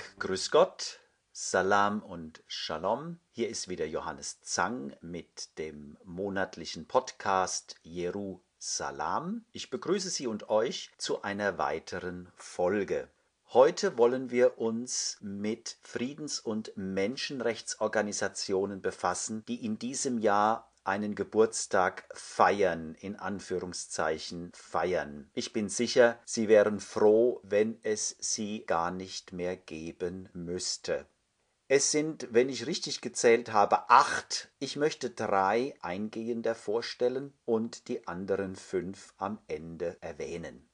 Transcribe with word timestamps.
Tag, 0.00 0.18
Grüß 0.18 0.50
Gott, 0.50 0.98
Salam 1.32 2.02
und 2.02 2.42
Shalom. 2.46 3.18
Hier 3.32 3.50
ist 3.50 3.68
wieder 3.68 3.84
Johannes 3.84 4.40
Zang 4.40 4.96
mit 5.02 5.58
dem 5.58 5.98
monatlichen 6.04 6.86
Podcast 6.86 7.76
Jeru 7.82 8.40
Salam. 8.56 9.44
Ich 9.52 9.68
begrüße 9.68 10.08
Sie 10.08 10.26
und 10.26 10.48
euch 10.48 10.90
zu 10.96 11.20
einer 11.20 11.58
weiteren 11.58 12.32
Folge. 12.36 13.10
Heute 13.52 13.98
wollen 13.98 14.30
wir 14.30 14.58
uns 14.58 15.18
mit 15.20 15.76
Friedens- 15.82 16.40
und 16.40 16.72
Menschenrechtsorganisationen 16.76 18.80
befassen, 18.80 19.44
die 19.48 19.62
in 19.62 19.78
diesem 19.78 20.18
Jahr 20.18 20.69
einen 20.84 21.14
Geburtstag 21.14 22.08
feiern, 22.14 22.94
in 23.00 23.16
Anführungszeichen 23.16 24.50
feiern. 24.54 25.30
Ich 25.34 25.52
bin 25.52 25.68
sicher, 25.68 26.18
Sie 26.24 26.48
wären 26.48 26.80
froh, 26.80 27.40
wenn 27.42 27.78
es 27.82 28.16
sie 28.20 28.64
gar 28.66 28.90
nicht 28.90 29.32
mehr 29.32 29.56
geben 29.56 30.28
müsste. 30.32 31.06
Es 31.68 31.92
sind, 31.92 32.26
wenn 32.32 32.48
ich 32.48 32.66
richtig 32.66 33.00
gezählt 33.00 33.52
habe, 33.52 33.88
acht. 33.90 34.50
Ich 34.58 34.74
möchte 34.74 35.10
drei 35.10 35.74
eingehender 35.80 36.56
vorstellen 36.56 37.32
und 37.44 37.86
die 37.86 38.08
anderen 38.08 38.56
fünf 38.56 39.14
am 39.18 39.38
Ende 39.46 39.96
erwähnen. 40.00 40.68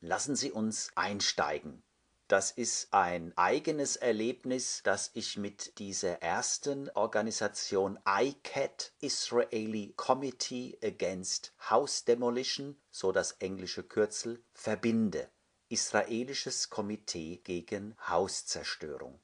Lassen 0.00 0.34
Sie 0.34 0.50
uns 0.50 0.90
einsteigen. 0.96 1.84
Das 2.32 2.50
ist 2.50 2.94
ein 2.94 3.36
eigenes 3.36 3.96
Erlebnis, 3.96 4.80
das 4.84 5.10
ich 5.12 5.36
mit 5.36 5.78
dieser 5.78 6.22
ersten 6.22 6.88
Organisation 6.88 7.98
ICAT, 8.08 8.94
Israeli 9.00 9.92
Committee 9.98 10.78
Against 10.82 11.52
House 11.68 12.06
Demolition, 12.06 12.80
so 12.90 13.12
das 13.12 13.32
englische 13.32 13.82
Kürzel, 13.82 14.42
verbinde. 14.54 15.28
Israelisches 15.68 16.70
Komitee 16.70 17.42
gegen 17.44 17.94
Hauszerstörung. 18.08 19.20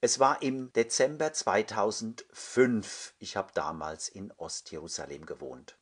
Es 0.00 0.20
war 0.20 0.40
im 0.40 0.72
Dezember 0.74 1.32
2005. 1.32 3.16
Ich 3.18 3.36
habe 3.36 3.50
damals 3.52 4.08
in 4.08 4.30
Ostjerusalem 4.30 5.26
gewohnt. 5.26 5.76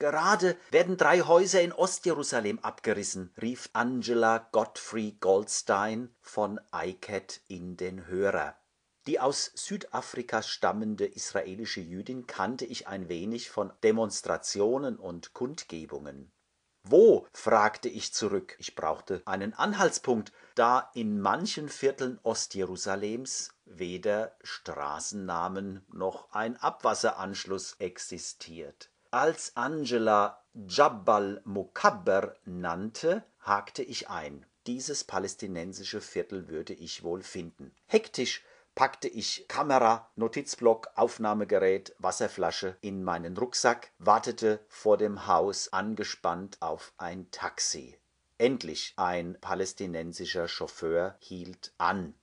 Gerade 0.00 0.56
werden 0.70 0.96
drei 0.96 1.20
Häuser 1.20 1.60
in 1.60 1.74
Ostjerusalem 1.74 2.58
abgerissen, 2.60 3.34
rief 3.40 3.68
Angela 3.74 4.48
Godfrey 4.50 5.18
Goldstein 5.20 6.08
von 6.22 6.58
ICAT 6.74 7.42
in 7.48 7.76
den 7.76 8.06
Hörer. 8.06 8.56
Die 9.06 9.20
aus 9.20 9.52
Südafrika 9.54 10.42
stammende 10.42 11.04
israelische 11.04 11.82
Jüdin 11.82 12.26
kannte 12.26 12.64
ich 12.64 12.88
ein 12.88 13.10
wenig 13.10 13.50
von 13.50 13.74
Demonstrationen 13.82 14.96
und 14.96 15.34
Kundgebungen. 15.34 16.32
Wo? 16.82 17.26
fragte 17.34 17.90
ich 17.90 18.14
zurück. 18.14 18.56
Ich 18.58 18.74
brauchte 18.74 19.20
einen 19.26 19.52
Anhaltspunkt, 19.52 20.32
da 20.54 20.90
in 20.94 21.20
manchen 21.20 21.68
Vierteln 21.68 22.18
Ostjerusalems 22.22 23.50
weder 23.66 24.34
Straßennamen 24.42 25.84
noch 25.92 26.32
ein 26.32 26.56
Abwasseranschluss 26.56 27.76
existiert. 27.78 28.89
Als 29.12 29.56
Angela 29.56 30.40
Jabal 30.54 31.42
Mukabber 31.44 32.36
nannte, 32.44 33.24
hakte 33.40 33.82
ich 33.82 34.08
ein. 34.08 34.46
Dieses 34.68 35.02
palästinensische 35.02 36.00
Viertel 36.00 36.46
würde 36.46 36.74
ich 36.74 37.02
wohl 37.02 37.24
finden. 37.24 37.74
Hektisch 37.86 38.44
packte 38.76 39.08
ich 39.08 39.46
Kamera, 39.48 40.08
Notizblock, 40.14 40.90
Aufnahmegerät, 40.94 41.92
Wasserflasche 41.98 42.76
in 42.82 43.02
meinen 43.02 43.36
Rucksack, 43.36 43.90
wartete 43.98 44.60
vor 44.68 44.96
dem 44.96 45.26
Haus 45.26 45.72
angespannt 45.72 46.58
auf 46.60 46.92
ein 46.96 47.28
Taxi. 47.32 47.98
Endlich 48.38 48.94
ein 48.94 49.36
palästinensischer 49.40 50.46
Chauffeur 50.46 51.16
hielt 51.18 51.72
an. 51.78 52.14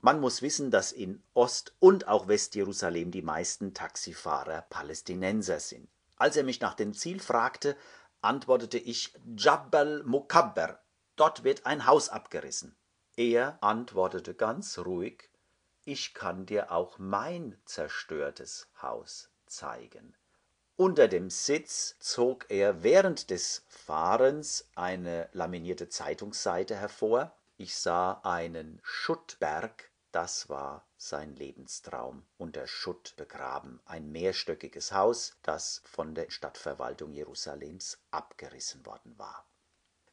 Man 0.00 0.20
muss 0.20 0.42
wissen, 0.42 0.70
dass 0.70 0.92
in 0.92 1.24
Ost- 1.34 1.74
und 1.80 2.06
auch 2.06 2.28
Westjerusalem 2.28 3.10
die 3.10 3.22
meisten 3.22 3.74
Taxifahrer 3.74 4.62
Palästinenser 4.70 5.58
sind. 5.58 5.88
Als 6.16 6.36
er 6.36 6.44
mich 6.44 6.60
nach 6.60 6.74
dem 6.74 6.94
Ziel 6.94 7.20
fragte, 7.20 7.76
antwortete 8.20 8.78
ich 8.78 9.12
Jabal 9.36 10.02
Mukabber. 10.04 10.80
Dort 11.14 11.44
wird 11.44 11.66
ein 11.66 11.86
Haus 11.86 12.08
abgerissen. 12.08 12.76
Er 13.16 13.58
antwortete 13.62 14.34
ganz 14.34 14.78
ruhig 14.78 15.30
Ich 15.84 16.12
kann 16.12 16.44
dir 16.44 16.72
auch 16.72 16.98
mein 16.98 17.58
zerstörtes 17.64 18.68
Haus 18.82 19.30
zeigen. 19.46 20.14
Unter 20.76 21.08
dem 21.08 21.30
Sitz 21.30 21.96
zog 22.00 22.50
er 22.50 22.82
während 22.82 23.30
des 23.30 23.64
Fahrens 23.68 24.68
eine 24.74 25.30
laminierte 25.32 25.88
Zeitungsseite 25.88 26.76
hervor. 26.76 27.34
Ich 27.56 27.74
sah 27.76 28.20
einen 28.24 28.80
Schuttberg 28.82 29.90
das 30.16 30.48
war 30.48 30.88
sein 30.96 31.36
Lebenstraum, 31.36 32.24
unter 32.38 32.66
Schutt 32.66 33.12
begraben, 33.18 33.80
ein 33.84 34.10
mehrstöckiges 34.10 34.92
Haus, 34.92 35.36
das 35.42 35.82
von 35.84 36.14
der 36.14 36.30
Stadtverwaltung 36.30 37.12
Jerusalems 37.12 37.98
abgerissen 38.10 38.86
worden 38.86 39.12
war. 39.18 39.46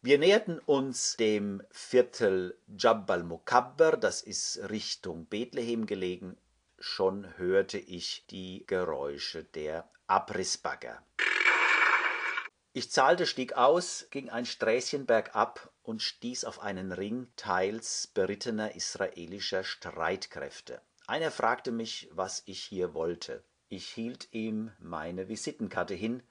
Wir 0.02 0.20
näherten 0.20 0.60
uns 0.60 1.16
dem 1.16 1.64
Viertel 1.72 2.58
Jabal 2.68 3.24
Mukabber, 3.24 3.96
das 3.96 4.22
ist 4.22 4.70
Richtung 4.70 5.26
Bethlehem 5.28 5.86
gelegen. 5.86 6.36
Schon 6.80 7.38
hörte 7.38 7.78
ich 7.78 8.26
die 8.30 8.66
Geräusche 8.68 9.46
der 9.46 9.90
Abrissbagger. 10.08 11.02
Ich 12.74 12.92
zahlte, 12.92 13.26
stieg 13.26 13.54
aus, 13.54 14.08
ging 14.10 14.30
ein 14.30 14.46
Sträßchen 14.46 15.06
bergab 15.06 15.73
und 15.84 16.02
stieß 16.02 16.46
auf 16.46 16.62
einen 16.62 16.92
Ring 16.92 17.28
teils 17.36 18.08
berittener 18.08 18.76
israelischer 18.76 19.64
Streitkräfte. 19.64 20.82
Einer 21.06 21.32
fragte 21.32 21.72
mich, 21.72 22.10
was 22.12 22.42
ich 22.46 22.64
hier 22.64 22.94
wollte. 22.94 23.44
Ich 23.68 23.90
hielt 23.90 24.30
ihm 24.32 24.72
meine 24.80 25.28
Visitenkarte 25.28 25.94
hin, 25.94 26.24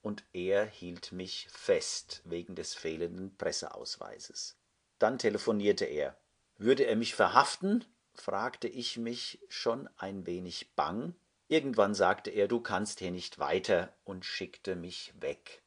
und 0.00 0.24
er 0.32 0.64
hielt 0.64 1.12
mich 1.12 1.48
fest 1.50 2.22
wegen 2.24 2.54
des 2.54 2.74
fehlenden 2.74 3.36
Presseausweises. 3.36 4.56
Dann 4.98 5.18
telefonierte 5.18 5.84
er. 5.84 6.16
Würde 6.56 6.84
er 6.84 6.96
mich 6.96 7.14
verhaften? 7.14 7.84
fragte 8.14 8.66
ich 8.68 8.96
mich 8.96 9.40
schon 9.48 9.88
ein 9.96 10.26
wenig 10.26 10.74
bang. 10.74 11.14
Irgendwann 11.46 11.94
sagte 11.94 12.30
er, 12.30 12.48
du 12.48 12.60
kannst 12.60 12.98
hier 12.98 13.10
nicht 13.10 13.38
weiter 13.38 13.94
und 14.04 14.24
schickte 14.24 14.76
mich 14.76 15.14
weg. 15.20 15.62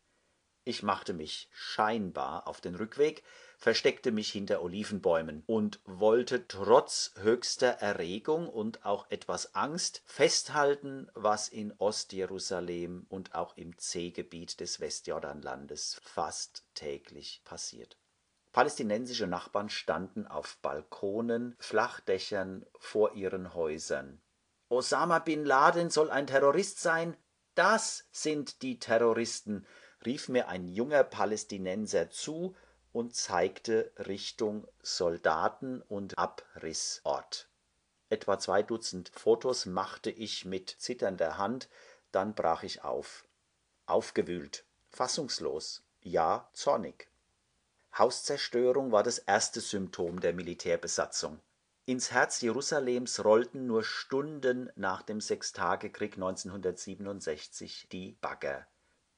Ich 0.63 0.83
machte 0.83 1.13
mich 1.13 1.49
scheinbar 1.51 2.47
auf 2.47 2.61
den 2.61 2.75
Rückweg, 2.75 3.23
versteckte 3.57 4.11
mich 4.11 4.31
hinter 4.31 4.61
Olivenbäumen 4.61 5.43
und 5.47 5.79
wollte 5.85 6.47
trotz 6.47 7.13
höchster 7.19 7.67
Erregung 7.67 8.47
und 8.47 8.85
auch 8.85 9.09
etwas 9.09 9.55
Angst 9.55 10.03
festhalten, 10.05 11.09
was 11.15 11.47
in 11.47 11.73
Ostjerusalem 11.79 13.07
und 13.09 13.33
auch 13.33 13.57
im 13.57 13.75
C-Gebiet 13.77 14.59
des 14.59 14.79
Westjordanlandes 14.79 15.99
fast 16.03 16.63
täglich 16.75 17.41
passiert. 17.43 17.97
Palästinensische 18.51 19.27
Nachbarn 19.27 19.69
standen 19.69 20.27
auf 20.27 20.57
Balkonen, 20.61 21.55
Flachdächern 21.57 22.65
vor 22.77 23.13
ihren 23.13 23.55
Häusern. 23.55 24.21
Osama 24.69 25.19
bin 25.19 25.43
Laden 25.43 25.89
soll 25.89 26.11
ein 26.11 26.27
Terrorist 26.27 26.79
sein? 26.79 27.17
Das 27.55 28.07
sind 28.11 28.61
die 28.61 28.79
Terroristen, 28.79 29.65
rief 30.05 30.29
mir 30.29 30.47
ein 30.47 30.67
junger 30.67 31.03
Palästinenser 31.03 32.09
zu 32.09 32.55
und 32.93 33.15
zeigte 33.15 33.91
Richtung 33.97 34.67
Soldaten 34.81 35.81
und 35.81 36.17
Abrissort. 36.17 37.47
Etwa 38.09 38.39
zwei 38.39 38.63
Dutzend 38.63 39.11
Fotos 39.15 39.65
machte 39.65 40.11
ich 40.11 40.43
mit 40.43 40.69
zitternder 40.69 41.37
Hand, 41.37 41.69
dann 42.11 42.35
brach 42.35 42.63
ich 42.63 42.83
auf. 42.83 43.25
Aufgewühlt, 43.85 44.65
fassungslos, 44.89 45.83
ja 46.01 46.49
zornig. 46.53 47.09
Hauszerstörung 47.97 48.91
war 48.91 49.03
das 49.03 49.19
erste 49.19 49.61
Symptom 49.61 50.19
der 50.19 50.33
Militärbesatzung. 50.33 51.39
Ins 51.85 52.11
Herz 52.11 52.41
Jerusalems 52.41 53.23
rollten 53.23 53.65
nur 53.65 53.83
Stunden 53.83 54.69
nach 54.75 55.01
dem 55.01 55.19
Sechstagekrieg 55.19 56.13
1967 56.13 57.87
die 57.91 58.13
Bagger. 58.21 58.67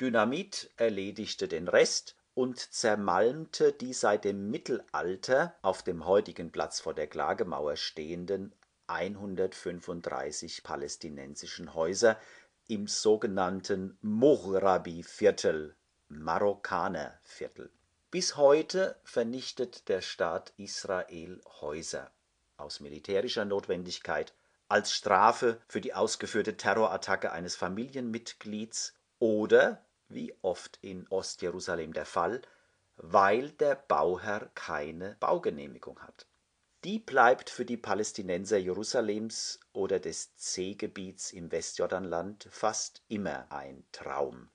Dynamit 0.04 0.70
erledigte 0.76 1.48
den 1.48 1.70
Rest 1.70 2.18
und 2.34 2.60
zermalmte 2.60 3.72
die 3.72 3.94
seit 3.94 4.26
dem 4.26 4.52
Mittelalter 4.52 5.56
auf 5.62 5.82
dem 5.82 6.06
heutigen 6.06 6.52
Platz 6.52 6.82
vor 6.82 6.94
der 6.94 7.08
Klagemauer 7.08 7.78
stehenden 7.78 8.54
135 8.88 10.62
palästinensischen 10.64 11.74
Häuser 11.74 12.20
im 12.68 12.88
sogenannten 12.88 13.98
Mughrabi-Viertel, 14.02 15.74
Marokkanerviertel. 16.10 17.72
Bis 18.12 18.36
heute 18.36 18.98
vernichtet 19.06 19.88
der 19.88 20.02
Staat 20.02 20.52
Israel 20.58 21.40
Häuser 21.62 22.12
aus 22.58 22.82
militärischer 22.82 23.46
Notwendigkeit, 23.46 24.34
als 24.68 24.92
Strafe 24.92 25.62
für 25.70 25.80
die 25.80 25.94
ausgeführte 25.94 26.58
Terrorattacke 26.58 27.32
eines 27.32 27.56
Familienmitglieds 27.56 28.96
oder, 29.20 29.82
wie 30.14 30.34
oft 30.42 30.78
in 30.82 31.08
Ostjerusalem 31.10 31.94
der 31.94 32.06
Fall, 32.06 32.42
weil 32.98 33.52
der 33.52 33.76
Bauherr 33.76 34.52
keine 34.56 35.18
Baugenehmigung 35.20 36.00
hat. 36.00 36.28
Die 36.84 37.00
bleibt 37.00 37.50
für 37.50 37.66
die 37.66 37.78
Palästinenser 37.78 38.58
Jerusalems 38.58 39.60
oder 39.72 40.00
des 40.00 40.36
C-Gebiets 40.36 41.32
im 41.32 41.52
Westjordanland 41.52 42.48
fast 42.52 43.02
immer 43.08 43.52
ein 43.52 43.86
Traum. 43.92 44.50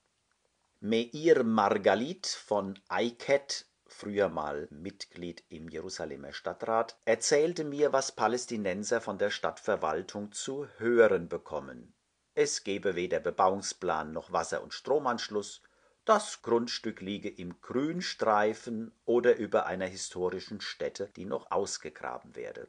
Meir 0.81 1.43
Margalit 1.43 2.27
von 2.27 2.79
Eiket 2.89 3.69
früher 3.89 4.29
mal 4.29 4.69
Mitglied 4.71 5.43
im 5.49 5.69
Jerusalemer 5.69 6.33
Stadtrat, 6.33 6.97
erzählte 7.05 7.65
mir, 7.65 7.93
was 7.93 8.13
Palästinenser 8.13 9.01
von 9.01 9.19
der 9.19 9.31
Stadtverwaltung 9.31 10.33
zu 10.33 10.69
hören 10.77 11.29
bekommen. 11.29 11.95
Es 12.40 12.62
gebe 12.62 12.94
weder 12.94 13.19
Bebauungsplan 13.19 14.12
noch 14.12 14.31
Wasser- 14.31 14.62
und 14.62 14.73
Stromanschluss, 14.73 15.61
das 16.05 16.40
Grundstück 16.43 17.00
liege 17.00 17.29
im 17.29 17.61
Grünstreifen 17.61 18.93
oder 19.05 19.35
über 19.35 19.67
einer 19.67 19.87
historischen 19.87 20.61
Stätte, 20.61 21.11
die 21.17 21.25
noch 21.25 21.50
ausgegraben 21.50 22.37
werde. 22.37 22.69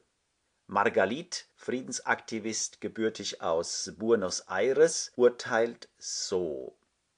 Margalit, 0.66 1.45
Friedensaktivist 1.56 2.81
gebürtig 2.81 3.44
aus 3.44 3.94
Buenos 3.95 4.39
Aires, 4.50 5.12
urteilt 5.16 5.88
so 6.00 6.75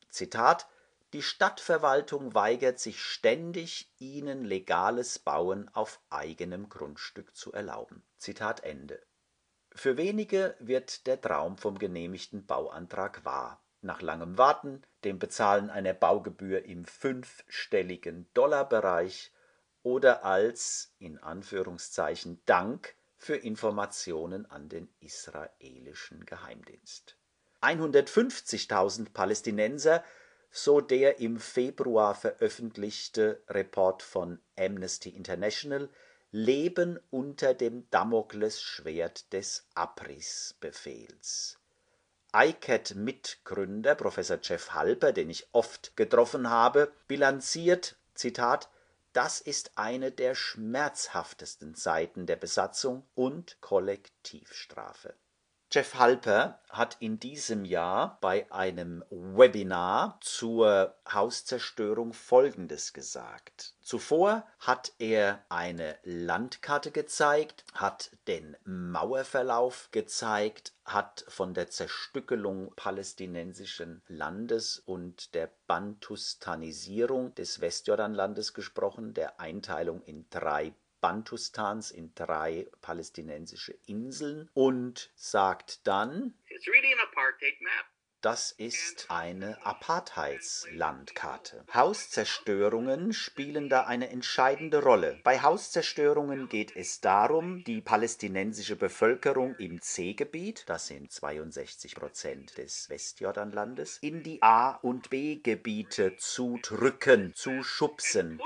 Zitat 0.09 0.67
die 1.13 1.21
Stadtverwaltung 1.21 2.35
weigert 2.35 2.79
sich 2.79 3.01
ständig, 3.01 3.89
ihnen 3.97 4.43
legales 4.43 5.19
Bauen 5.19 5.69
auf 5.73 6.01
eigenem 6.09 6.67
Grundstück 6.67 7.33
zu 7.33 7.53
erlauben. 7.53 8.03
Zitat 8.17 8.65
Ende. 8.65 9.01
Für 9.73 9.97
wenige 9.97 10.55
wird 10.59 11.07
der 11.07 11.19
Traum 11.19 11.57
vom 11.57 11.79
genehmigten 11.79 12.45
Bauantrag 12.45 13.23
wahr. 13.25 13.61
Nach 13.81 14.01
langem 14.01 14.37
Warten, 14.37 14.83
dem 15.03 15.17
Bezahlen 15.17 15.69
einer 15.69 15.93
Baugebühr 15.93 16.65
im 16.65 16.85
fünfstelligen 16.85 18.27
Dollarbereich 18.33 19.31
oder 19.81 20.23
als 20.23 20.93
in 20.99 21.17
Anführungszeichen 21.17 22.41
Dank 22.45 22.95
für 23.17 23.35
Informationen 23.35 24.45
an 24.45 24.69
den 24.69 24.87
israelischen 24.99 26.25
Geheimdienst. 26.25 27.15
150.000 27.61 29.11
Palästinenser 29.13 30.03
so 30.51 30.81
der 30.81 31.19
im 31.19 31.39
Februar 31.39 32.13
veröffentlichte 32.13 33.41
Report 33.47 34.03
von 34.03 34.39
Amnesty 34.57 35.09
International, 35.09 35.89
leben 36.31 36.99
unter 37.09 37.53
dem 37.53 37.89
Damoklesschwert 37.89 39.31
des 39.33 39.67
Abrissbefehls. 39.75 41.59
ICAT-Mitgründer 42.33 43.95
Professor 43.95 44.39
Jeff 44.41 44.71
Halper, 44.73 45.11
den 45.11 45.29
ich 45.29 45.47
oft 45.51 45.97
getroffen 45.97 46.49
habe, 46.49 46.93
bilanziert, 47.07 47.97
Zitat, 48.13 48.69
das 49.11 49.41
ist 49.41 49.71
eine 49.75 50.11
der 50.11 50.35
schmerzhaftesten 50.35 51.75
Seiten 51.75 52.25
der 52.25 52.37
Besatzung 52.37 53.03
und 53.13 53.59
Kollektivstrafe. 53.59 55.13
Jeff 55.73 55.95
Halper 55.95 56.59
hat 56.69 56.97
in 56.99 57.19
diesem 57.19 57.63
Jahr 57.65 58.17
bei 58.21 58.49
einem 58.51 59.03
Webinar 59.09 60.17
zur 60.21 60.95
Hauszerstörung 61.11 62.13
Folgendes 62.13 62.91
gesagt. 62.93 63.73
Zuvor 63.91 64.47
hat 64.59 64.93
er 64.99 65.43
eine 65.49 65.99
Landkarte 66.03 66.91
gezeigt, 66.91 67.65
hat 67.73 68.11
den 68.25 68.55
Mauerverlauf 68.63 69.89
gezeigt, 69.91 70.71
hat 70.85 71.25
von 71.27 71.53
der 71.53 71.69
Zerstückelung 71.69 72.73
palästinensischen 72.77 74.01
Landes 74.07 74.79
und 74.79 75.35
der 75.35 75.51
Bantustanisierung 75.67 77.35
des 77.35 77.59
Westjordanlandes 77.59 78.53
gesprochen, 78.53 79.13
der 79.13 79.41
Einteilung 79.41 80.01
in 80.03 80.25
drei 80.29 80.73
Bantustans 81.01 81.91
in 81.91 82.15
drei 82.15 82.71
palästinensische 82.79 83.73
Inseln 83.87 84.49
und 84.53 85.11
sagt 85.15 85.85
dann, 85.85 86.33
das 88.21 88.51
ist 88.51 89.07
eine 89.09 89.57
Apartheidslandkarte. 89.65 91.65
Hauszerstörungen 91.73 93.13
spielen 93.13 93.67
da 93.67 93.85
eine 93.85 94.09
entscheidende 94.09 94.83
Rolle. 94.83 95.19
Bei 95.23 95.41
Hauszerstörungen 95.41 96.47
geht 96.47 96.75
es 96.75 97.01
darum, 97.01 97.63
die 97.63 97.81
palästinensische 97.81 98.75
Bevölkerung 98.75 99.55
im 99.55 99.81
C-Gebiet, 99.81 100.65
das 100.67 100.87
sind 100.87 101.11
62 101.11 101.95
Prozent 101.95 102.57
des 102.57 102.89
Westjordanlandes, 102.89 103.97
in 104.01 104.21
die 104.21 104.41
A- 104.43 104.75
und 104.81 105.09
B-Gebiete 105.09 106.15
zu 106.17 106.59
drücken, 106.61 107.33
zu 107.33 107.63
schubsen. 107.63 108.39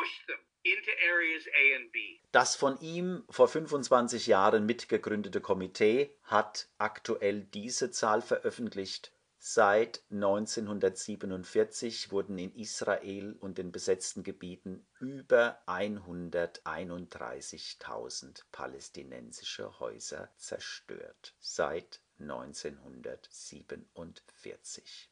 Das 2.31 2.55
von 2.55 2.79
ihm 2.81 3.23
vor 3.29 3.47
25 3.47 4.27
Jahren 4.27 4.65
mitgegründete 4.65 5.39
Komitee 5.39 6.11
hat 6.23 6.67
aktuell 6.77 7.41
diese 7.53 7.91
Zahl 7.91 8.21
veröffentlicht. 8.21 9.14
Seit 9.47 10.03
1947 10.09 12.11
wurden 12.11 12.39
in 12.39 12.55
Israel 12.55 13.33
und 13.33 13.59
den 13.59 13.71
besetzten 13.71 14.23
Gebieten 14.23 14.87
über 14.99 15.59
131.000 15.67 18.41
palästinensische 18.51 19.79
Häuser 19.79 20.31
zerstört. 20.35 21.35
Seit 21.39 22.01
1947. 22.17 25.11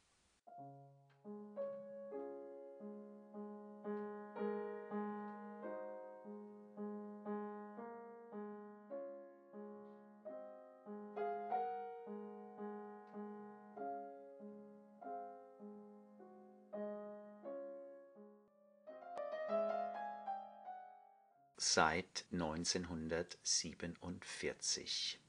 seit 21.74 22.26
1947. 22.32 25.20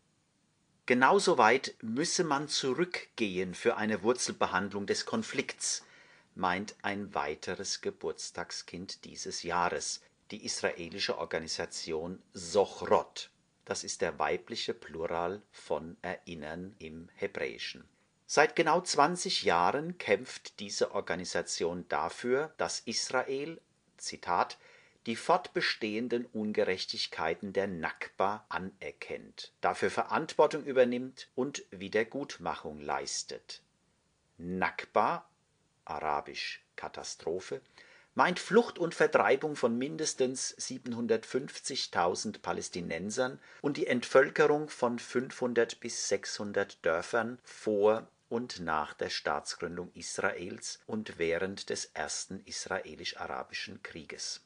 Genauso 0.86 1.38
weit 1.38 1.74
müsse 1.80 2.24
man 2.24 2.48
zurückgehen 2.48 3.54
für 3.54 3.78
eine 3.78 4.02
Wurzelbehandlung 4.02 4.86
des 4.86 5.06
Konflikts, 5.06 5.82
meint 6.34 6.74
ein 6.82 7.14
weiteres 7.14 7.80
Geburtstagskind 7.80 9.06
dieses 9.06 9.42
Jahres, 9.42 10.02
die 10.30 10.44
israelische 10.44 11.16
Organisation 11.16 12.22
Sochrot. 12.34 13.30
Das 13.64 13.82
ist 13.82 14.02
der 14.02 14.18
weibliche 14.18 14.74
Plural 14.74 15.40
von 15.50 15.96
Erinnern 16.02 16.76
im 16.78 17.08
Hebräischen. 17.14 17.88
Seit 18.26 18.54
genau 18.54 18.82
20 18.82 19.44
Jahren 19.44 19.96
kämpft 19.96 20.60
diese 20.60 20.94
Organisation 20.94 21.88
dafür, 21.88 22.52
dass 22.58 22.80
Israel, 22.80 23.62
Zitat, 23.96 24.58
die 25.06 25.16
fortbestehenden 25.16 26.24
Ungerechtigkeiten 26.26 27.52
der 27.52 27.66
Nakba 27.66 28.46
anerkennt, 28.48 29.52
dafür 29.60 29.90
Verantwortung 29.90 30.64
übernimmt 30.64 31.28
und 31.34 31.64
Wiedergutmachung 31.70 32.80
leistet. 32.80 33.60
Nakba, 34.38 35.28
arabisch 35.84 36.62
Katastrophe, 36.76 37.60
meint 38.14 38.38
Flucht 38.38 38.78
und 38.78 38.94
Vertreibung 38.94 39.56
von 39.56 39.76
mindestens 39.76 40.56
750.000 40.56 42.40
Palästinensern 42.40 43.40
und 43.60 43.76
die 43.76 43.86
Entvölkerung 43.86 44.68
von 44.68 44.98
500 44.98 45.80
bis 45.80 46.08
600 46.08 46.84
Dörfern 46.84 47.38
vor 47.42 48.08
und 48.28 48.60
nach 48.60 48.94
der 48.94 49.10
Staatsgründung 49.10 49.90
Israels 49.94 50.80
und 50.86 51.18
während 51.18 51.70
des 51.70 51.86
ersten 51.86 52.40
israelisch-arabischen 52.44 53.82
Krieges. 53.82 54.40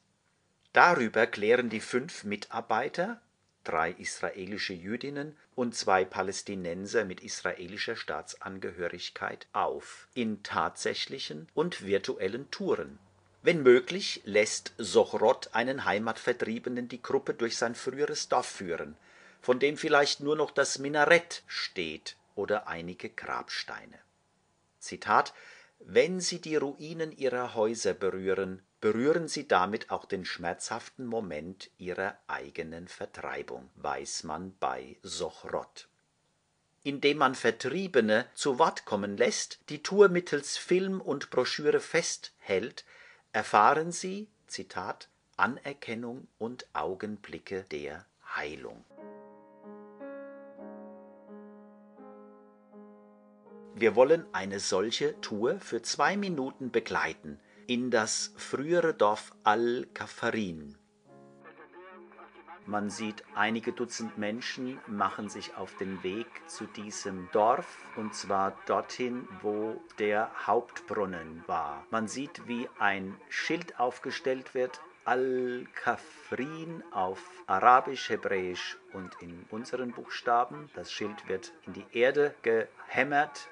Darüber 0.73 1.27
klären 1.27 1.71
die 1.71 1.81
fünf 1.81 2.25
Mitarbeiter, 2.25 3.21
drei 3.65 3.93
israelische 3.93 4.75
Jüdinnen 4.75 5.37
und 5.55 5.75
zwei 5.75 6.05
Palästinenser 6.05 7.05
mit 7.05 7.21
israelischer 7.21 7.97
Staatsangehörigkeit 7.97 9.47
auf, 9.53 10.09
in 10.15 10.43
tatsächlichen 10.43 11.49
und 11.55 11.85
virtuellen 11.85 12.51
Touren. 12.51 12.99
Wenn 13.43 13.63
möglich, 13.63 14.21
lässt 14.25 14.75
Sochrot 14.79 15.51
einen 15.53 15.85
Heimatvertriebenen 15.85 16.89
die 16.89 17.03
Gruppe 17.03 17.35
durch 17.35 17.57
sein 17.57 17.75
früheres 17.75 18.29
Dorf 18.29 18.47
führen, 18.47 18.97
von 19.41 19.59
dem 19.59 19.77
vielleicht 19.77 20.21
nur 20.21 20.37
noch 20.37 20.51
das 20.51 20.79
Minarett 20.79 21.43
steht 21.47 22.17
oder 22.35 22.69
einige 22.69 23.09
Grabsteine. 23.09 23.99
Zitat 24.79 25.35
Wenn 25.79 26.21
Sie 26.21 26.41
die 26.41 26.57
Ruinen 26.57 27.13
Ihrer 27.13 27.55
Häuser 27.55 27.95
berühren, 27.95 28.63
berühren 28.81 29.29
Sie 29.29 29.49
damit 29.49 29.91
auch 29.91 30.05
den 30.05 30.25
schmerzhaften 30.25 31.07
Moment 31.07 31.71
Ihrer 31.79 32.17
eigenen 32.27 32.89
Vertreibung, 32.89 33.69
weiß 33.77 34.25
man 34.25 34.55
bei 34.59 34.97
Sochrot. 35.03 35.89
Indem 36.85 37.19
man 37.19 37.35
Vertriebene 37.35 38.27
zu 38.35 38.59
Wort 38.59 38.85
kommen 38.85 39.17
lässt, 39.17 39.59
die 39.69 39.83
Tour 39.83 40.09
mittels 40.09 40.57
Film 40.57 41.01
und 41.01 41.31
Broschüre 41.31 41.81
festhält, 41.81 42.85
erfahren 43.33 43.93
sie, 43.93 44.29
Zitat, 44.47 45.09
Anerkennung 45.37 46.29
und 46.39 46.67
Augenblicke 46.73 47.65
der 47.65 48.07
Heilung. 48.37 48.85
Wir 53.75 53.95
wollen 53.95 54.27
eine 54.33 54.59
solche 54.59 55.21
Tour 55.21 55.61
für 55.61 55.83
zwei 55.83 56.17
Minuten 56.17 56.71
begleiten 56.71 57.39
in 57.69 57.91
das 57.91 58.33
frühere 58.39 58.95
Dorf 58.95 59.31
Al-Kafarin. 59.45 60.79
Man 62.65 62.89
sieht, 62.89 63.23
einige 63.35 63.73
Dutzend 63.73 64.17
Menschen 64.17 64.79
machen 64.87 65.29
sich 65.29 65.55
auf 65.55 65.77
den 65.77 66.03
Weg 66.03 66.27
zu 66.47 66.65
diesem 66.65 67.29
Dorf 67.31 67.77
und 67.97 68.15
zwar 68.15 68.57
dorthin, 68.65 69.29
wo 69.43 69.79
der 69.99 70.31
Hauptbrunnen 70.47 71.45
war. 71.47 71.85
Man 71.91 72.09
sieht, 72.09 72.49
wie 72.49 72.71
ein 72.79 73.15
Schild 73.29 73.79
aufgestellt 73.79 74.55
wird, 74.55 74.81
Al-Kafrin 75.05 76.83
auf 76.91 77.21
Arabisch, 77.47 78.09
Hebräisch 78.09 78.79
und 78.95 79.13
in 79.21 79.45
unseren 79.51 79.93
Buchstaben. 79.93 80.71
Das 80.75 80.91
Schild 80.91 81.29
wird 81.29 81.53
in 81.67 81.75
die 81.75 81.87
Erde 81.93 82.35
gehämmert 82.41 83.49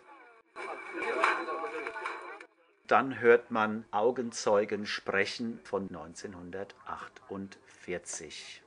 dann 2.87 3.21
hört 3.21 3.51
man 3.51 3.85
Augenzeugen 3.91 4.87
sprechen 4.87 5.61
von 5.65 5.89
1948. 5.89 8.63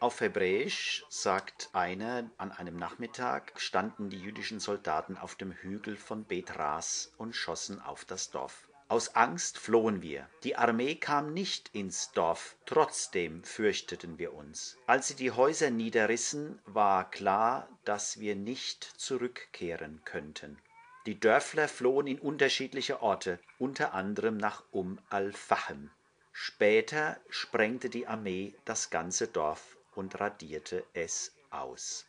Auf 0.00 0.20
Hebräisch 0.20 1.04
sagt 1.08 1.70
einer, 1.72 2.30
an 2.36 2.52
einem 2.52 2.76
Nachmittag 2.76 3.52
standen 3.56 4.10
die 4.10 4.18
jüdischen 4.18 4.60
Soldaten 4.60 5.16
auf 5.16 5.34
dem 5.34 5.52
Hügel 5.52 5.96
von 5.96 6.24
Betras 6.24 7.14
und 7.16 7.34
schossen 7.34 7.80
auf 7.80 8.04
das 8.04 8.30
Dorf. 8.30 8.67
Aus 8.90 9.14
Angst 9.14 9.58
flohen 9.58 10.00
wir. 10.00 10.30
Die 10.44 10.56
Armee 10.56 10.94
kam 10.94 11.34
nicht 11.34 11.68
ins 11.74 12.10
Dorf, 12.12 12.56
trotzdem 12.64 13.44
fürchteten 13.44 14.18
wir 14.18 14.32
uns. 14.32 14.78
Als 14.86 15.08
sie 15.08 15.14
die 15.14 15.30
Häuser 15.30 15.68
niederrissen, 15.68 16.58
war 16.64 17.10
klar, 17.10 17.68
dass 17.84 18.18
wir 18.18 18.34
nicht 18.34 18.82
zurückkehren 18.84 20.00
könnten. 20.06 20.58
Die 21.04 21.20
Dörfler 21.20 21.68
flohen 21.68 22.06
in 22.06 22.18
unterschiedliche 22.18 23.02
Orte, 23.02 23.38
unter 23.58 23.92
anderem 23.92 24.38
nach 24.38 24.64
Um 24.70 24.98
al-Fahm. 25.10 25.90
Später 26.32 27.18
sprengte 27.28 27.90
die 27.90 28.06
Armee 28.06 28.54
das 28.64 28.88
ganze 28.88 29.28
Dorf 29.28 29.76
und 29.96 30.18
radierte 30.18 30.82
es 30.94 31.34
aus. 31.50 32.06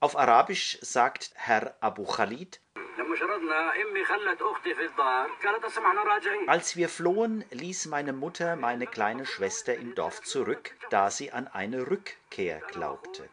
Auf 0.00 0.16
Arabisch 0.16 0.78
sagt 0.80 1.32
Herr 1.34 1.74
Abu 1.80 2.04
Khalid, 2.04 2.60
als 6.46 6.76
wir 6.76 6.88
flohen, 6.88 7.44
ließ 7.50 7.86
meine 7.86 8.12
Mutter 8.12 8.56
meine 8.56 8.86
kleine 8.86 9.26
Schwester 9.26 9.74
im 9.74 9.94
Dorf 9.94 10.22
zurück, 10.22 10.76
da 10.90 11.10
sie 11.10 11.32
an 11.32 11.48
eine 11.48 11.90
Rückkehr 11.90 12.60
glaubte. 12.72 13.28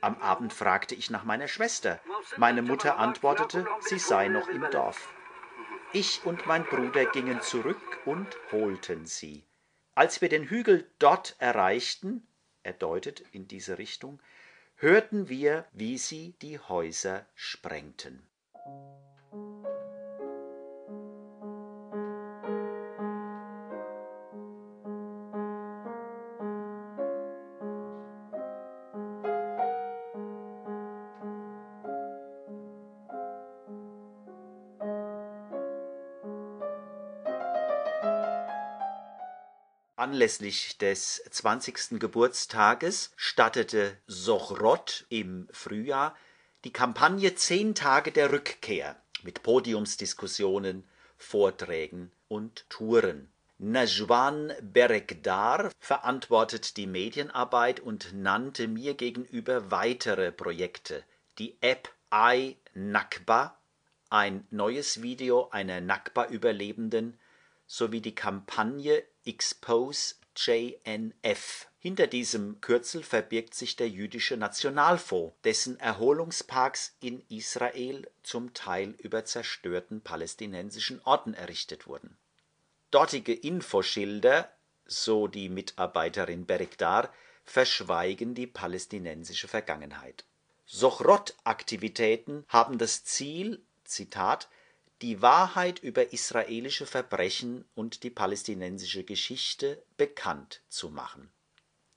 Am 0.00 0.16
Abend 0.20 0.52
fragte 0.52 0.94
ich 0.94 1.10
nach 1.10 1.24
meiner 1.24 1.48
Schwester. 1.48 2.00
Meine 2.36 2.62
Mutter 2.62 2.98
antwortete, 2.98 3.66
sie 3.80 3.98
sei 3.98 4.28
noch 4.28 4.48
im 4.48 4.68
Dorf. 4.70 5.12
Ich 5.92 6.24
und 6.24 6.46
mein 6.46 6.64
Bruder 6.64 7.04
gingen 7.06 7.40
zurück 7.40 8.00
und 8.04 8.26
holten 8.50 9.06
sie. 9.06 9.44
Als 9.94 10.20
wir 10.20 10.28
den 10.28 10.44
Hügel 10.44 10.90
dort 10.98 11.36
erreichten, 11.38 12.26
er 12.62 12.72
deutet 12.72 13.20
in 13.32 13.46
diese 13.46 13.78
Richtung, 13.78 14.20
hörten 14.76 15.28
wir, 15.28 15.66
wie 15.72 15.98
sie 15.98 16.34
die 16.40 16.58
Häuser 16.58 17.26
sprengten. 17.34 18.26
Anlässlich 40.02 40.78
des 40.78 41.22
20. 41.30 42.00
Geburtstages 42.00 43.12
stattete 43.16 43.96
Sochrot 44.06 45.06
im 45.08 45.48
Frühjahr 45.52 46.16
die 46.64 46.72
Kampagne 46.72 47.34
Zehn 47.34 47.74
Tage 47.74 48.12
der 48.12 48.30
Rückkehr 48.30 48.96
mit 49.22 49.42
Podiumsdiskussionen, 49.42 50.84
Vorträgen 51.16 52.12
und 52.28 52.68
Touren. 52.68 53.32
Najwan 53.58 54.52
Berekdar 54.60 55.70
verantwortet 55.78 56.76
die 56.76 56.86
Medienarbeit 56.86 57.80
und 57.80 58.12
nannte 58.12 58.68
mir 58.68 58.94
gegenüber 58.94 59.70
weitere 59.70 60.32
Projekte. 60.32 61.04
Die 61.38 61.56
App 61.60 61.92
iNakba, 62.10 63.56
ein 64.10 64.46
neues 64.50 65.02
Video 65.02 65.48
einer 65.50 65.80
Nakba-Überlebenden, 65.80 67.18
sowie 67.66 68.00
die 68.00 68.14
Kampagne 68.14 69.02
Expose 69.24 70.16
JNF. 70.36 71.68
Hinter 71.84 72.06
diesem 72.06 72.60
Kürzel 72.60 73.02
verbirgt 73.02 73.54
sich 73.54 73.74
der 73.74 73.88
Jüdische 73.88 74.36
Nationalfonds, 74.36 75.34
dessen 75.42 75.80
Erholungsparks 75.80 76.94
in 77.00 77.24
Israel 77.28 78.08
zum 78.22 78.54
Teil 78.54 78.90
über 78.98 79.24
zerstörten 79.24 80.00
palästinensischen 80.00 81.00
Orten 81.02 81.34
errichtet 81.34 81.88
wurden. 81.88 82.16
Dortige 82.92 83.34
Infoschilder, 83.34 84.48
so 84.86 85.26
die 85.26 85.48
Mitarbeiterin 85.48 86.46
Berekdar, 86.46 87.12
verschweigen 87.44 88.36
die 88.36 88.46
palästinensische 88.46 89.48
Vergangenheit. 89.48 90.24
Sochrot-Aktivitäten 90.66 92.44
haben 92.46 92.78
das 92.78 93.02
Ziel, 93.02 93.60
Zitat, 93.82 94.48
die 95.00 95.20
Wahrheit 95.20 95.80
über 95.80 96.12
israelische 96.12 96.86
Verbrechen 96.86 97.64
und 97.74 98.04
die 98.04 98.10
palästinensische 98.10 99.02
Geschichte 99.02 99.82
bekannt 99.96 100.62
zu 100.68 100.88
machen. 100.88 101.32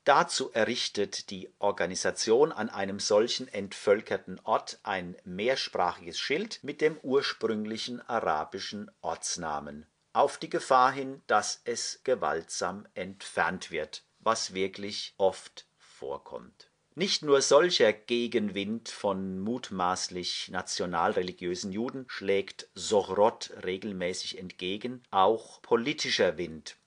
Dazu 0.06 0.52
errichtet 0.52 1.32
die 1.32 1.50
Organisation 1.58 2.52
an 2.52 2.70
einem 2.70 3.00
solchen 3.00 3.48
entvölkerten 3.48 4.40
Ort 4.44 4.78
ein 4.84 5.18
mehrsprachiges 5.24 6.20
Schild 6.20 6.64
mit 6.64 6.80
dem 6.80 6.96
ursprünglichen 7.02 8.02
arabischen 8.02 8.92
Ortsnamen, 9.02 9.88
auf 10.14 10.38
die 10.38 10.50
Gefahr 10.52 10.92
hin, 10.92 11.24
dass 11.26 11.62
es 11.64 12.02
gewaltsam 12.04 12.88
entfernt 12.94 13.72
wird, 13.72 14.04
was 14.20 14.54
wirklich 14.54 15.16
oft 15.18 15.66
vorkommt 15.80 16.70
Nicht 16.94 17.24
nur 17.24 17.42
solcher 17.42 17.92
Gegenwind 17.92 18.90
von 18.90 19.40
mutmaßlich 19.40 20.50
nationalreligiösen 20.52 21.72
Juden 21.72 22.06
schlägt 22.10 22.70
Sochrot 22.76 23.50
regelmäßig 23.64 24.38
entgegen, 24.38 25.02
auch 25.10 25.64
politischer 25.64 26.38
Wind. 26.38 26.78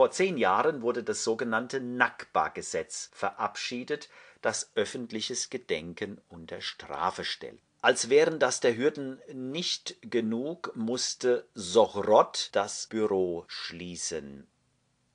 Vor 0.00 0.10
zehn 0.10 0.38
Jahren 0.38 0.80
wurde 0.80 1.02
das 1.02 1.24
sogenannte 1.24 1.78
Nakba-Gesetz 1.78 3.10
verabschiedet, 3.12 4.08
das 4.40 4.70
öffentliches 4.74 5.50
Gedenken 5.50 6.18
unter 6.30 6.62
Strafe 6.62 7.22
stellt. 7.22 7.60
Als 7.82 8.08
wären 8.08 8.38
das 8.38 8.60
der 8.60 8.78
Hürden 8.78 9.20
nicht 9.30 9.98
genug, 10.00 10.72
musste 10.74 11.46
Sochrot 11.52 12.48
das 12.52 12.86
Büro 12.86 13.44
schließen. 13.48 14.46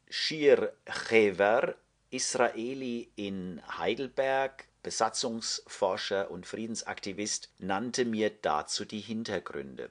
Shir 0.07 0.71
Chever 0.85 1.73
Israeli 2.11 3.09
in 3.15 3.63
Heidelberg, 3.79 4.67
Besatzungsforscher 4.83 6.29
und 6.29 6.45
Friedensaktivist, 6.45 7.49
nannte 7.57 8.05
mir 8.05 8.29
dazu 8.29 8.85
die 8.85 9.01
Hintergründe. 9.01 9.89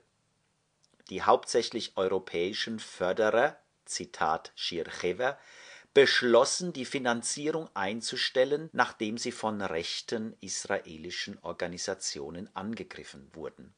Die 1.10 1.22
hauptsächlich 1.22 1.96
europäischen 1.96 2.78
Förderer, 2.78 3.58
Zitat 3.84 4.52
Schirchever, 4.54 5.38
beschlossen, 5.92 6.72
die 6.72 6.84
Finanzierung 6.84 7.68
einzustellen, 7.74 8.68
nachdem 8.72 9.16
sie 9.18 9.32
von 9.32 9.60
rechten 9.60 10.36
israelischen 10.40 11.38
Organisationen 11.42 12.48
angegriffen 12.54 13.30
wurden. 13.32 13.74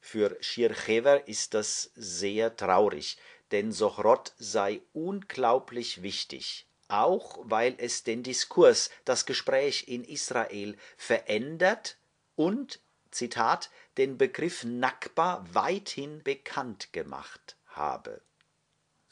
Für 0.00 0.36
Schirchever 0.40 1.28
ist 1.28 1.54
das 1.54 1.92
sehr 1.94 2.56
traurig, 2.56 3.18
denn 3.52 3.70
Sochrot 3.70 4.32
sei 4.38 4.80
unglaublich 4.92 6.02
wichtig 6.02 6.66
auch 6.90 7.38
weil 7.44 7.74
es 7.78 8.02
den 8.02 8.22
Diskurs, 8.22 8.90
das 9.04 9.26
Gespräch 9.26 9.84
in 9.88 10.04
Israel 10.04 10.76
verändert 10.96 11.96
und, 12.34 12.80
Zitat, 13.10 13.70
den 13.96 14.18
Begriff 14.18 14.64
Nakba 14.64 15.44
weithin 15.52 16.22
bekannt 16.22 16.92
gemacht 16.92 17.56
habe. 17.66 18.22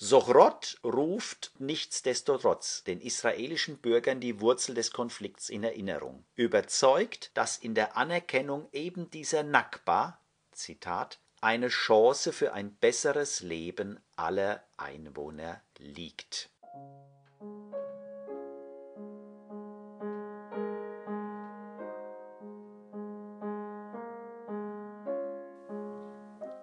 Sochrot 0.01 0.79
ruft 0.85 1.51
nichtsdestotrotz 1.59 2.85
den 2.85 3.01
israelischen 3.01 3.79
Bürgern 3.79 4.21
die 4.21 4.41
Wurzel 4.41 4.77
des 4.77 4.93
Konflikts 4.93 5.49
in 5.49 5.65
Erinnerung, 5.65 6.25
überzeugt, 6.37 7.33
dass 7.35 7.59
in 7.59 7.75
der 7.75 7.97
Anerkennung 7.97 8.69
eben 8.71 9.11
dieser 9.11 9.43
Nakba, 9.43 10.21
Zitat, 10.53 11.19
eine 11.41 11.67
Chance 11.67 12.33
für 12.33 12.53
ein 12.53 12.77
besseres 12.77 13.41
Leben 13.41 13.99
aller 14.15 14.63
Einwohner 14.77 15.63
liegt. 15.79 16.49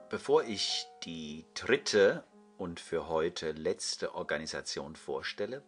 Bevor 0.09 0.45
ich 0.45 0.87
die 1.03 1.45
dritte 1.53 2.23
und 2.57 2.79
für 2.79 3.07
heute 3.07 3.51
letzte 3.51 4.15
Organisation 4.15 4.95
vorstelle, 4.95 5.63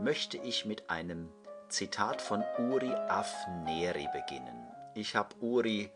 möchte 0.00 0.38
ich 0.38 0.64
mit 0.64 0.90
einem 0.90 1.28
Zitat 1.68 2.20
von 2.22 2.42
Uri 2.58 2.92
Afneri 2.92 4.08
beginnen. 4.12 4.66
Ich 4.94 5.16
habe 5.16 5.36
Uri 5.40 5.90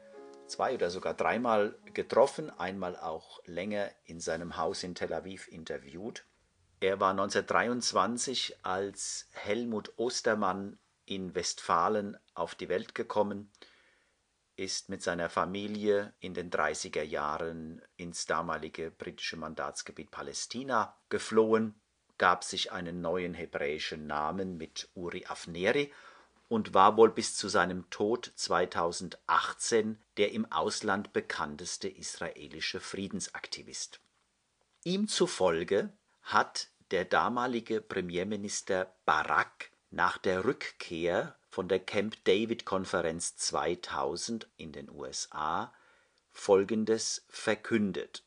zwei 0.47 0.75
oder 0.75 0.91
sogar 0.91 1.14
dreimal 1.14 1.76
getroffen, 1.93 2.50
einmal 2.59 2.97
auch 2.97 3.41
länger 3.47 3.91
in 4.05 4.21
seinem 4.21 4.57
Haus 4.57 4.83
in 4.83 4.95
Tel 4.95 5.12
Aviv 5.12 5.49
interviewt. 5.49 6.25
Er 6.81 7.00
war 7.00 7.11
1923 7.11 8.59
als 8.62 9.29
Helmut 9.33 9.93
Ostermann 9.97 10.79
in 11.07 11.35
Westfalen 11.35 12.17
auf 12.35 12.55
die 12.55 12.69
Welt 12.69 12.95
gekommen 12.95 13.50
ist 14.57 14.89
mit 14.89 15.03
seiner 15.03 15.29
Familie 15.29 16.13
in 16.21 16.35
den 16.35 16.51
30er 16.51 17.03
Jahren 17.03 17.83
ins 17.97 18.27
damalige 18.27 18.91
britische 18.91 19.37
Mandatsgebiet 19.37 20.11
Palästina 20.11 20.97
geflohen, 21.09 21.75
gab 22.19 22.45
sich 22.45 22.73
einen 22.73 23.01
neuen 23.01 23.35
hebräischen 23.35 24.07
Namen 24.07 24.57
mit 24.57 24.89
Uri 24.95 25.27
Afneri 25.27 25.93
und 26.49 26.75
war 26.75 26.97
wohl 26.97 27.11
bis 27.11 27.37
zu 27.37 27.49
seinem 27.49 27.88
Tod 27.90 28.33
2018 28.35 29.99
der 30.17 30.33
im 30.33 30.51
Ausland 30.53 31.12
bekannteste 31.12 31.88
israelische 31.88 32.81
Friedensaktivist. 32.81 34.01
Ihm 34.85 35.09
zufolge 35.09 35.93
hat 36.23 36.69
der 36.90 37.05
damalige 37.05 37.81
Premierminister 37.81 38.95
Barak 39.05 39.71
nach 39.90 40.19
der 40.19 40.45
Rückkehr 40.45 41.35
von 41.55 41.69
der 41.69 41.79
Camp 41.79 42.17
David 42.25 42.64
Konferenz 42.64 43.37
2000 43.37 44.49
in 44.57 44.73
den 44.73 44.90
USA 44.90 45.73
Folgendes 46.33 47.25
verkündet. 47.29 48.25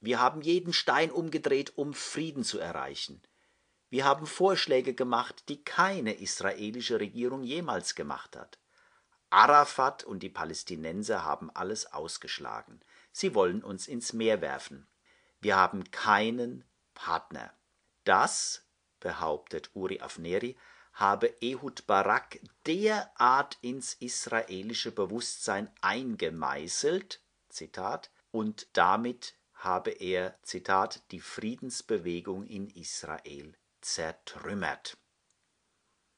Wir 0.00 0.18
haben 0.18 0.42
jeden 0.42 0.72
Stein 0.72 1.12
umgedreht, 1.12 1.78
um 1.78 1.94
Frieden 1.94 2.42
zu 2.42 2.58
erreichen. 2.58 3.22
Wir 3.90 4.04
haben 4.04 4.26
Vorschläge 4.26 4.92
gemacht, 4.92 5.44
die 5.48 5.62
keine 5.62 6.14
israelische 6.14 6.98
Regierung 6.98 7.44
jemals 7.44 7.94
gemacht 7.94 8.34
hat. 8.34 8.58
Arafat 9.30 10.02
und 10.02 10.24
die 10.24 10.30
Palästinenser 10.30 11.24
haben 11.24 11.48
alles 11.54 11.92
ausgeschlagen. 11.92 12.80
Sie 13.12 13.36
wollen 13.36 13.62
uns 13.62 13.86
ins 13.86 14.12
Meer 14.12 14.40
werfen. 14.40 14.88
Wir 15.38 15.54
haben 15.54 15.88
keinen 15.92 16.64
Partner. 16.94 17.54
Das, 18.02 18.66
behauptet 18.98 19.70
Uri 19.74 20.00
Afneri, 20.00 20.56
habe 20.94 21.26
Ehud 21.40 21.86
Barak 21.86 22.38
derart 22.66 23.58
ins 23.60 23.94
israelische 23.94 24.92
Bewusstsein 24.92 25.70
eingemeißelt, 25.80 27.20
Zitat, 27.48 28.10
und 28.30 28.68
damit 28.72 29.34
habe 29.54 29.90
er, 29.90 30.36
Zitat, 30.42 31.02
die 31.10 31.20
Friedensbewegung 31.20 32.46
in 32.46 32.68
Israel 32.70 33.54
zertrümmert. 33.80 34.96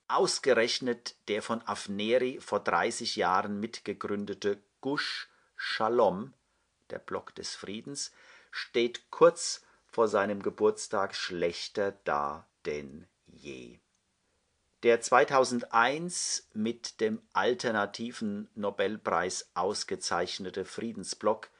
Ausgerechnet 0.08 1.16
der 1.28 1.42
von 1.42 1.66
Afneri 1.66 2.40
vor 2.40 2.60
30 2.60 3.16
Jahren 3.16 3.58
mitgegründete 3.58 4.62
Gush 4.80 5.28
Shalom, 5.56 6.34
der 6.90 6.98
Block 6.98 7.34
des 7.34 7.54
Friedens, 7.54 8.12
steht 8.50 9.10
kurz 9.10 9.64
vor 9.86 10.06
seinem 10.06 10.42
Geburtstag 10.42 11.14
schlechter 11.14 11.92
da 12.04 12.46
denn 12.66 13.08
je. 13.26 13.80
Der 14.86 15.00
2001 15.00 16.48
mit 16.54 17.00
dem 17.00 17.20
alternativen 17.32 18.48
Nobelpreis 18.54 19.50
ausgezeichnete 19.54 20.64
Friedensblock 20.64 21.50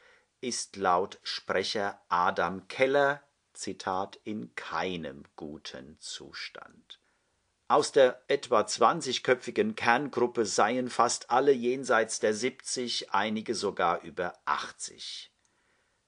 ist 0.40 0.76
laut 0.76 1.18
Sprecher 1.24 2.00
Adam 2.08 2.68
Keller 2.68 3.20
Zitat 3.52 4.20
in 4.22 4.54
keinem 4.54 5.24
guten 5.34 5.96
Zustand. 5.98 7.00
Aus 7.66 7.90
der 7.90 8.22
etwa 8.28 8.60
20-köpfigen 8.60 9.74
Kerngruppe 9.74 10.46
seien 10.46 10.88
fast 10.88 11.28
alle 11.28 11.50
jenseits 11.50 12.20
der 12.20 12.32
70, 12.32 13.10
einige 13.12 13.56
sogar 13.56 14.02
über 14.02 14.34
80. 14.44 15.32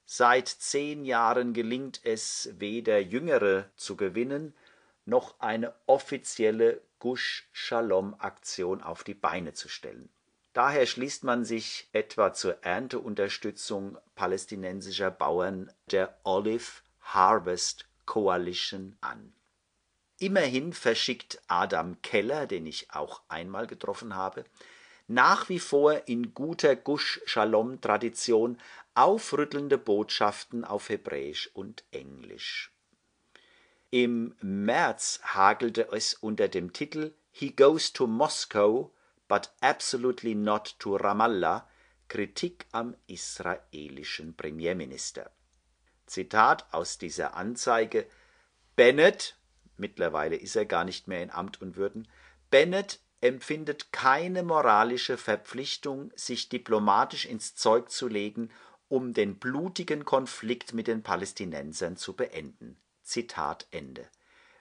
Seit 0.05 0.47
zehn 0.47 1.03
Jahren 1.03 1.51
gelingt 1.51 1.99
es 2.05 2.49
weder 2.53 2.97
Jüngere 3.01 3.69
zu 3.75 3.97
gewinnen, 3.97 4.55
noch 5.03 5.37
eine 5.41 5.73
offizielle 5.85 6.81
Gush 6.99 7.47
Shalom 7.51 8.13
Aktion 8.19 8.83
auf 8.83 9.03
die 9.03 9.13
Beine 9.13 9.53
zu 9.53 9.69
stellen. 9.69 10.09
Daher 10.53 10.85
schließt 10.85 11.23
man 11.23 11.45
sich 11.45 11.87
etwa 11.93 12.33
zur 12.33 12.63
Ernteunterstützung 12.63 13.97
palästinensischer 14.15 15.09
Bauern 15.09 15.71
der 15.91 16.19
Olive 16.23 16.81
Harvest 17.01 17.85
Coalition 18.05 18.97
an. 19.01 19.33
Immerhin 20.19 20.73
verschickt 20.73 21.41
Adam 21.47 22.01
Keller, 22.01 22.45
den 22.45 22.65
ich 22.65 22.91
auch 22.91 23.21
einmal 23.29 23.67
getroffen 23.67 24.15
habe, 24.15 24.43
nach 25.07 25.49
wie 25.49 25.59
vor 25.59 26.07
in 26.07 26.33
guter 26.33 26.75
Gush 26.75 27.21
Shalom 27.25 27.79
Tradition 27.79 28.59
aufrüttelnde 28.93 29.77
Botschaften 29.77 30.65
auf 30.65 30.89
Hebräisch 30.89 31.49
und 31.53 31.85
Englisch. 31.91 32.71
Im 33.91 34.35
März 34.41 35.19
hagelte 35.23 35.91
es 35.91 36.13
unter 36.13 36.47
dem 36.47 36.73
Titel 36.73 37.15
He 37.31 37.55
Goes 37.55 37.91
to 37.91 38.05
Moscow, 38.05 38.91
but 39.27 39.51
absolutely 39.61 40.35
not 40.35 40.75
to 40.77 40.95
Ramallah 40.95 41.67
Kritik 42.07 42.67
am 42.71 42.95
israelischen 43.07 44.35
Premierminister. 44.35 45.31
Zitat 46.05 46.71
aus 46.71 46.99
dieser 46.99 47.35
Anzeige 47.35 48.05
Bennett, 48.75 49.37
mittlerweile 49.77 50.35
ist 50.35 50.55
er 50.55 50.65
gar 50.65 50.83
nicht 50.83 51.07
mehr 51.07 51.23
in 51.23 51.31
Amt 51.31 51.59
und 51.59 51.75
Würden, 51.75 52.07
Bennett 52.51 52.99
empfindet 53.21 53.91
keine 53.91 54.43
moralische 54.43 55.17
Verpflichtung, 55.17 56.11
sich 56.15 56.47
diplomatisch 56.47 57.25
ins 57.25 57.55
Zeug 57.55 57.89
zu 57.89 58.07
legen, 58.07 58.51
um 58.87 59.13
den 59.13 59.39
blutigen 59.39 60.05
Konflikt 60.05 60.73
mit 60.73 60.85
den 60.85 61.01
Palästinensern 61.01 61.97
zu 61.97 62.15
beenden. 62.15 62.77
Zitat 63.09 63.67
Ende. 63.71 64.07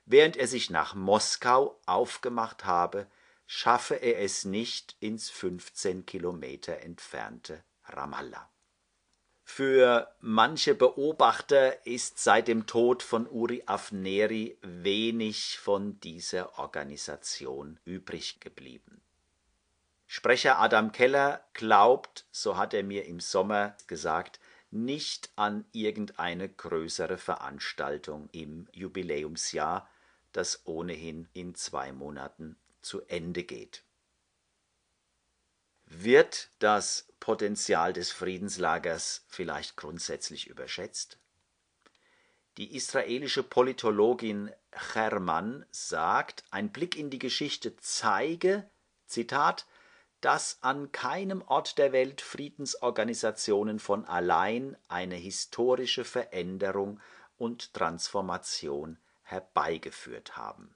Während 0.06 0.36
er 0.36 0.48
sich 0.48 0.70
nach 0.70 0.94
Moskau 0.94 1.78
aufgemacht 1.84 2.64
habe, 2.64 3.06
schaffe 3.46 3.94
er 3.94 4.20
es 4.20 4.44
nicht 4.44 4.96
ins 5.00 5.28
15 5.28 6.06
Kilometer 6.06 6.80
entfernte 6.80 7.62
Ramallah. 7.84 8.48
Für 9.44 10.14
manche 10.20 10.74
Beobachter 10.74 11.86
ist 11.86 12.18
seit 12.18 12.48
dem 12.48 12.66
Tod 12.66 13.02
von 13.02 13.26
Uri 13.26 13.62
Afneri 13.66 14.58
wenig 14.62 15.58
von 15.58 15.98
dieser 16.00 16.58
Organisation 16.58 17.78
übrig 17.84 18.40
geblieben. 18.40 19.00
Sprecher 20.06 20.58
Adam 20.58 20.92
Keller 20.92 21.44
glaubt, 21.52 22.26
so 22.30 22.56
hat 22.56 22.72
er 22.72 22.82
mir 22.82 23.04
im 23.04 23.20
Sommer 23.20 23.76
gesagt, 23.86 24.40
nicht 24.70 25.30
an 25.36 25.64
irgendeine 25.72 26.48
größere 26.48 27.18
Veranstaltung 27.18 28.28
im 28.32 28.68
Jubiläumsjahr, 28.72 29.88
das 30.32 30.66
ohnehin 30.66 31.28
in 31.32 31.54
zwei 31.54 31.92
Monaten 31.92 32.56
zu 32.82 33.02
Ende 33.06 33.44
geht. 33.44 33.84
Wird 35.86 36.50
das 36.58 37.08
Potenzial 37.18 37.94
des 37.94 38.12
Friedenslagers 38.12 39.24
vielleicht 39.26 39.76
grundsätzlich 39.76 40.46
überschätzt? 40.46 41.18
Die 42.58 42.76
israelische 42.76 43.42
Politologin 43.42 44.50
Hermann 44.72 45.64
sagt, 45.70 46.44
ein 46.50 46.72
Blick 46.72 46.96
in 46.96 47.08
die 47.08 47.18
Geschichte 47.18 47.76
zeige, 47.76 48.68
Zitat, 49.06 49.66
dass 50.20 50.58
an 50.62 50.90
keinem 50.92 51.42
Ort 51.42 51.78
der 51.78 51.92
Welt 51.92 52.20
Friedensorganisationen 52.20 53.78
von 53.78 54.04
allein 54.04 54.76
eine 54.88 55.14
historische 55.14 56.04
Veränderung 56.04 57.00
und 57.36 57.72
Transformation 57.74 58.98
herbeigeführt 59.22 60.36
haben. 60.36 60.74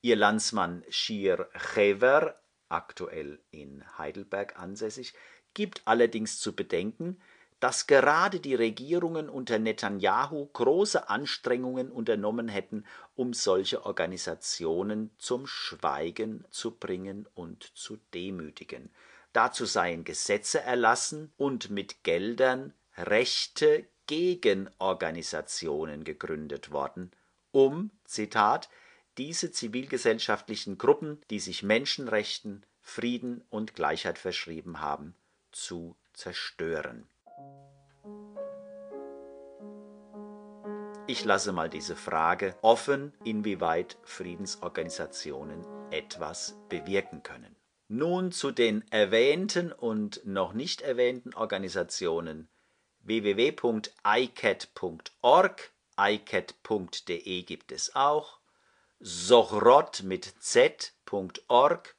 Ihr 0.00 0.16
Landsmann 0.16 0.84
Shir 0.88 1.48
Chever 1.54 2.40
aktuell 2.68 3.40
in 3.50 3.84
Heidelberg 3.98 4.58
ansässig, 4.58 5.14
gibt 5.54 5.82
allerdings 5.86 6.38
zu 6.38 6.54
bedenken, 6.54 7.20
dass 7.60 7.86
gerade 7.86 8.40
die 8.40 8.54
Regierungen 8.54 9.28
unter 9.28 9.58
Netanyahu 9.58 10.46
große 10.52 11.08
Anstrengungen 11.08 11.90
unternommen 11.90 12.48
hätten, 12.48 12.84
um 13.16 13.32
solche 13.34 13.84
Organisationen 13.84 15.10
zum 15.18 15.46
Schweigen 15.46 16.44
zu 16.50 16.70
bringen 16.72 17.26
und 17.34 17.64
zu 17.76 17.98
demütigen. 18.14 18.90
Dazu 19.32 19.66
seien 19.66 20.04
Gesetze 20.04 20.60
erlassen 20.60 21.32
und 21.36 21.70
mit 21.70 22.04
Geldern 22.04 22.72
rechte 22.96 23.86
Gegenorganisationen 24.06 26.04
gegründet 26.04 26.70
worden, 26.70 27.12
um, 27.52 27.90
Zitat, 28.04 28.68
diese 29.18 29.50
zivilgesellschaftlichen 29.50 30.78
Gruppen, 30.78 31.20
die 31.28 31.40
sich 31.40 31.62
Menschenrechten, 31.62 32.64
Frieden 32.80 33.44
und 33.50 33.74
Gleichheit 33.74 34.18
verschrieben 34.18 34.80
haben, 34.80 35.14
zu 35.52 35.96
zerstören. 36.14 37.06
Ich 41.10 41.24
lasse 41.24 41.52
mal 41.52 41.70
diese 41.70 41.96
Frage 41.96 42.54
offen, 42.60 43.14
inwieweit 43.24 43.96
Friedensorganisationen 44.02 45.64
etwas 45.90 46.54
bewirken 46.68 47.22
können. 47.22 47.56
Nun 47.88 48.30
zu 48.30 48.50
den 48.50 48.84
erwähnten 48.92 49.72
und 49.72 50.20
noch 50.26 50.52
nicht 50.52 50.82
erwähnten 50.82 51.32
Organisationen. 51.32 52.50
www.icat.org, 53.00 55.72
icat.de 55.98 57.42
gibt 57.42 57.72
es 57.72 57.96
auch, 57.96 58.38
Sochrot 59.00 60.02
mit 60.02 60.34
z.org, 60.40 61.96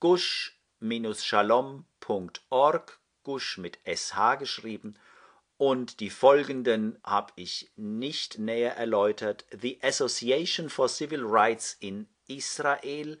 gush-shalom.org, 0.00 3.00
gush 3.22 3.58
mit 3.58 3.78
sh 3.86 4.38
geschrieben, 4.40 4.98
und 5.58 6.00
die 6.00 6.10
folgenden 6.10 6.98
habe 7.02 7.32
ich 7.36 7.70
nicht 7.76 8.38
näher 8.38 8.76
erläutert. 8.76 9.46
The 9.58 9.78
Association 9.82 10.68
for 10.68 10.86
Civil 10.88 11.24
Rights 11.24 11.78
in 11.80 12.06
Israel, 12.28 13.18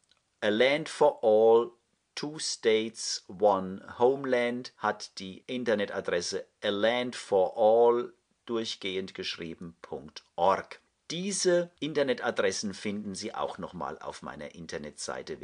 A 0.41 0.49
Land 0.49 0.89
for 0.89 1.23
All 1.23 1.71
Two 2.17 2.39
States, 2.39 3.25
One 3.27 3.79
Homeland 3.99 4.73
hat 4.77 5.19
die 5.19 5.43
Internetadresse 5.45 6.47
A 6.63 6.69
Land 6.69 7.15
for 7.15 7.55
All 7.55 8.11
durchgehend 8.47 9.13
geschrieben.org. 9.13 10.81
Diese 11.11 11.69
Internetadressen 11.79 12.73
finden 12.73 13.13
Sie 13.13 13.35
auch 13.35 13.59
nochmal 13.59 13.99
auf 13.99 14.23
meiner 14.23 14.55
Internetseite 14.55 15.39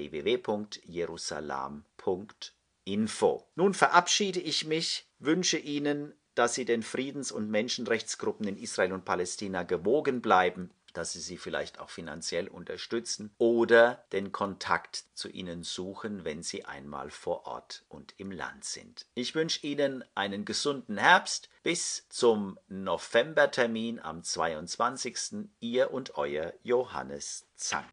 www.jerusalem.info. 2.86 3.48
Nun 3.56 3.74
verabschiede 3.74 4.40
ich 4.40 4.66
mich, 4.66 5.08
wünsche 5.20 5.58
Ihnen, 5.58 6.14
dass 6.36 6.56
Sie 6.56 6.66
den 6.66 6.84
Friedens- 6.84 7.32
und 7.32 7.50
Menschenrechtsgruppen 7.50 8.48
in 8.48 8.58
Israel 8.58 8.94
und 8.94 9.06
Palästina 9.06 9.64
gewogen 9.64 10.22
bleiben 10.22 10.72
dass 10.94 11.14
Sie 11.14 11.22
sie 11.22 11.38
vielleicht 11.38 11.80
auch 11.80 11.90
finanziell 11.90 12.48
unterstützen 12.48 13.34
oder 13.40 14.06
den 14.12 14.32
Kontakt 14.32 15.06
zu 15.16 15.28
ihnen 15.28 15.64
suchen, 15.64 16.24
wenn 16.24 16.44
Sie 16.44 16.66
einmal 16.66 17.10
vor 17.10 17.48
Ort 17.48 17.84
und 17.90 18.14
im 18.18 18.32
Land 18.32 18.64
sind. 18.64 19.08
Ich 19.16 19.34
wünsche 19.36 19.66
Ihnen 19.66 20.04
einen 20.16 20.46
gesunden 20.46 20.98
Herbst 20.98 21.50
bis 21.64 22.08
zum 22.10 22.60
Novembertermin 22.68 24.00
am 24.00 24.24
22. 24.24 25.50
Ihr 25.60 25.92
und 25.92 26.16
euer 26.16 26.54
Johannes 26.62 27.48
Zang. 27.56 27.86